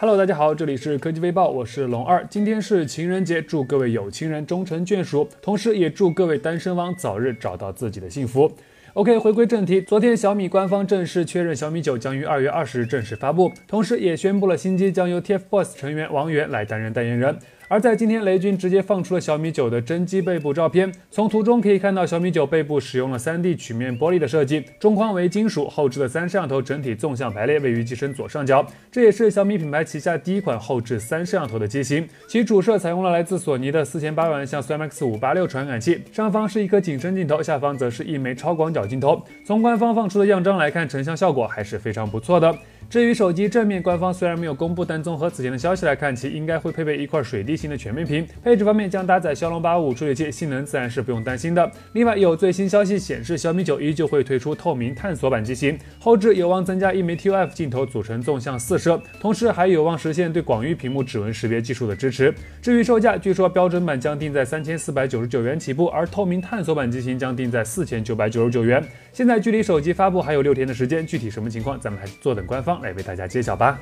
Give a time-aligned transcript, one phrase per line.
[0.00, 2.24] Hello，大家好，这里是科技微报，我是龙二。
[2.30, 8.52] 今天是情人节，祝各位有情人终成眷属，同时也祝各位单身汪早日找到自己的幸福。
[8.92, 17.36] OK，回归正题，昨天小米官方正式确认小米九将于二月二十日正式发布，同时也宣布了新机将由 TFBOYS 成员王源来担任代言人。
[17.70, 20.90] 而在今天，雷军直接放出了小米九的真机背部照片。
[21.10, 28.66] 从图中可以看到，小米九背部使用了 3D 曲面玻璃的设计，中框为金属，后置的三摄像头整体纵向排列，位于机身左上角。
[28.90, 32.08] 这也是小米品牌旗下第一款后置三摄像头的机型。
[32.26, 39.22] 其主摄采用了来自索尼的4800万像素 IMX586 传感器，上方是一颗景深镜头，下方则是一枚超广角镜头。
[39.44, 42.56] 从官方放出的样张来看，成像效果还是非常不错的。
[42.90, 48.26] 至于手机正面，官方虽然没有公布，但综合此前的消息来看，其应该会配备一块水滴型的全面屏。
[48.42, 51.70] 配置方面将搭载骁龙八五五处理器，性能自然是不用担心的。
[51.92, 62.34] 另外有最新消息显示，小米九依旧会推出透明探索版机型，后置有望增加一枚 ToF 镜头组成纵向四摄，同时还有望实现对广域屏幕指纹识别技术的支持。
[62.62, 68.82] 至于售价，据说标准版将定在三千四百九十九元起步，而透明探索版机型将定在四千九百九十九元。
[69.12, 73.78] 现在距离手机发布还有六天的时间，具体什么情况，咱们还坐等官方来为大家揭晓吧。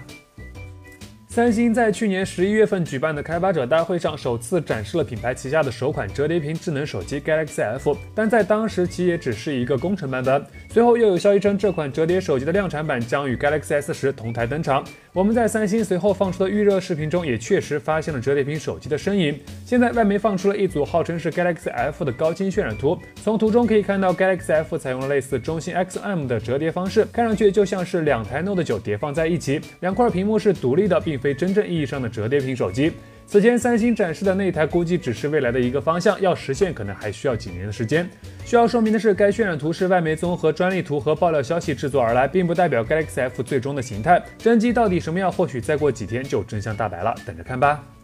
[1.36, 10.42] 三星在去年十一月份举办的开发者大会上，首次展示了品牌旗下的首款折叠屏智能手机 Galaxy F，但在当时其也只是一个工程版本。
[10.72, 14.82] 随后又有消息称，这款折叠手机的量产版将与 Galaxy S 十同台登场。
[15.12, 19.38] 我们在三星随后放出的预热视频中，也确实发现了折叠屏手机的身影。
[19.66, 32.92] 现在外媒放出了一组号称是 Galaxy F 的高清渲染图，从图中可以看到 Galaxy F 采用了类似中兴 XM 的折叠方式，看上去就像是两台 Note 9叠放在一起，两块屏幕是独立的，并非真正意义上的折叠屏手机。
[33.28, 38.08] 此前三星展示的那台估计只是未来的一个方向，要实现可能还需要几年的时间。
[38.44, 44.22] 需要说明的是，该渲染图是外媒综合专利图和爆料消息制作而来，并不代表 Galaxy F 最终的形态。
[44.38, 47.95] 真机到底什么样，或许再过几天就真相大白了，等着看吧。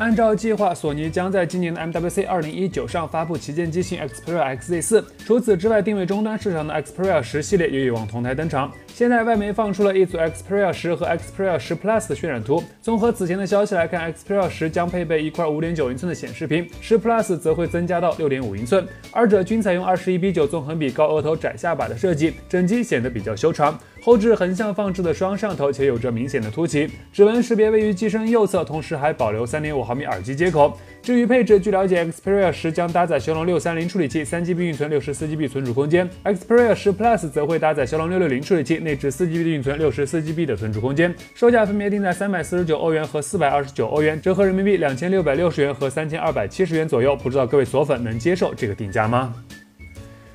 [0.00, 5.04] 按照计划，索尼将在今年的 MWC 2019上发布旗舰机型 Xperia XZ4。
[5.26, 8.72] 除此之外，定位终端市场的 Xperia 十系列也有望同台登场。
[8.94, 12.64] 现在外媒放出了一组 Xperia 十和 Xperia 十 Plus 的渲染图。
[12.80, 23.78] 综合此前的消息来看，Xperia 十将配备一块5.9英寸的显示屏，十 Plus 则会增加到6.5英寸，二者均采用21比9纵横比、高额头、窄下巴的设计，整机显得比较修长。
[24.02, 30.76] 后置横向放置的双摄像头且有着明显的凸起，指纹识别位于机身右侧，同时还保留3.5毫米耳机接口。
[31.02, 41.14] 至于配置，据了解，Xperia 十将搭载骁龙六三零处理器，三 GB 运存，六十四 GB 存储空间；Xperia 十 Plus 则会搭载骁龙六六零处理器，内置四 GB 的运存，六十四 GB 的存储空间。
[41.34, 47.16] 售价分别定在三百四十九欧元和四百二十九欧元，折合人民币两千六百六十元和三千二百七十元左右。
[47.16, 49.34] 不知道各位锁粉能接受这个定价吗？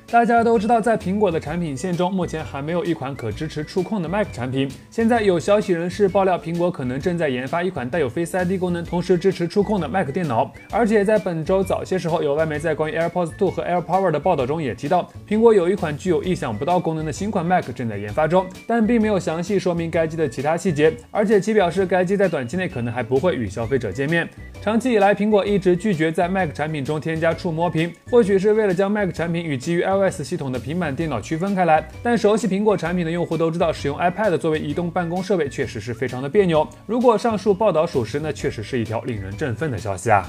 [0.08, 4.70] 大家都知道，在苹果的产品线中，目前还没有一款可支持触控的 Mac 产品。
[4.88, 10.52] 现在有消息人士爆料，苹果可能正在研发一款带有 Face ID 功能，同时支持触控的 Mac 电脑。
[10.70, 20.94] 而且在本周早些时候，有外媒在关于 AirPods 2和 AirPower 的报道中也提到，苹果有一款具有意想不到功能的新款 Mac 正在研发中，但并没有详细说明该机的其他细节。
[21.10, 24.28] 而且其表示，该机在短期内可能还不会与消费者见面。
[24.62, 31.88] 长期以来，苹果一直拒绝在 Mac 产品中添加触摸屏，或许是为了将 Mac 产品与基于 iOS 系统的平板电脑区分开来。
[32.02, 36.66] 但熟悉苹果产品的用户都知道，使用 iPad 作为移动办公设备确实是非常的别扭。
[36.86, 40.24] 如果上述报道属实，那确实是一条令人振奋的消息啊！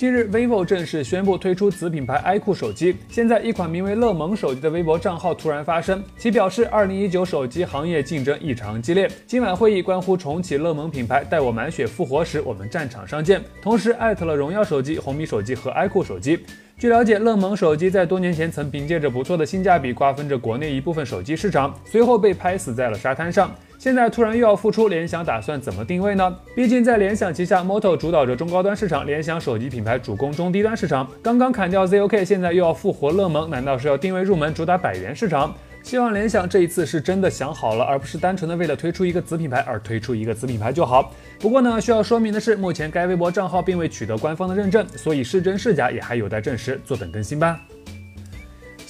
[0.00, 2.96] 近日，vivo 正式宣布推出子品牌 iQOO 手机。
[3.10, 13.42] 现在，一款名为乐檬手机的微博账号突然发声，其表示2019手机行业竞争异常激烈，今晚会议关乎重启乐檬品牌，待我满血复活时，我们战场上见。
[13.60, 16.38] 同时艾特了荣耀手机、红米手机和 iQOO 手机。
[16.78, 23.54] 据了解，乐檬手机在多年前曾凭借着不错的性价比瓜分着国内一部分手机市场，随后被拍死在了沙滩上。
[23.80, 26.36] 现在突然又要复出，联想打算怎么定位呢？
[26.54, 31.10] 毕竟在联想旗下，Moto 主导着中高端市场，联想手机品牌主攻中低端市场。
[31.22, 35.54] 刚刚砍掉 ZOK，现在又要复活乐檬，难道是要定位入门，主打百元市场？
[35.82, 41.10] 希望联想这一次是真的想好了，而不是单纯的为了推出一个子品牌而推出一个子品牌就好。
[41.38, 47.58] 不过呢，需要说明的是，目前该微博账号并未取得官方的认证，所以是真是假也还有待证实，坐等更新吧。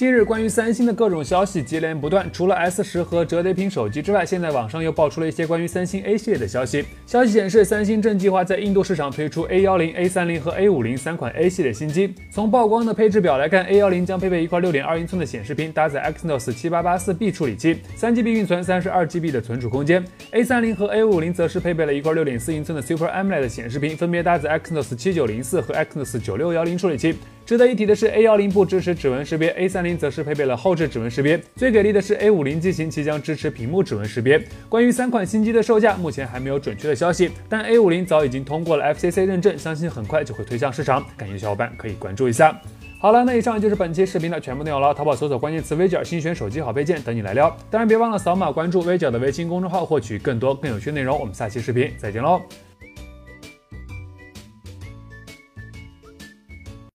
[0.00, 2.26] 近日，关于三星的各种消息接连不断。
[2.32, 6.86] 除了 S 十和折叠屏手机之外，现在网上又爆出了一些关于三星 A 系列的消息。
[7.04, 12.14] 消息显示，三星正计划在印度市场推出 A 幺零、A 三零和 A 五零三款 A 系列新机。
[12.30, 20.02] 从曝光的配置表来看，A 幺零将配备一块六点二英寸的显示屏，搭载 Exynos 七八八四 B 处理器，三 GB 运存，三十二 GB 的存储空间。
[20.30, 27.16] A 三零和 A 五零则是配备了一块六点四英寸的 Super AMOLED 显示屏，分别搭载 Exynos 七九零四和 Exynos 九六幺零处理器。
[27.50, 31.36] 值得一提的是，A 幺零不支持指纹识别，A 三零则是配备了后置指纹识别。
[31.56, 34.40] 最给力的是 A 五零机型即将支持屏幕指纹识别。
[34.68, 41.04] 关于三款新机的售价，目前还没有准确的消息，但 A 五零早已经通过了 FCC 认证，相信很快就会推向市场。
[41.16, 42.56] 感兴趣小伙伴可以关注一下。
[43.00, 44.94] 好了，那以上就是本期视频的全部内容了。
[44.94, 47.50] 淘宝搜索关键词“微角”，新选手机好配件等你来撩。
[47.68, 51.18] 当然别忘了扫码关注微角的微信公众号，获取更多更有趣的内容。
[51.18, 52.40] 我们下期视频再见喽！